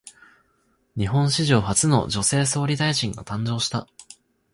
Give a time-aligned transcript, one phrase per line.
[0.95, 3.87] 日本史上初の女性総理大臣が誕生した。